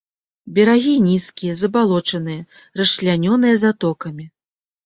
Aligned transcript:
Берагі 0.55 0.93
нізкія, 1.09 1.53
забалочаныя, 1.61 2.41
расчлянёныя 2.81 3.55
затокамі. 3.67 4.25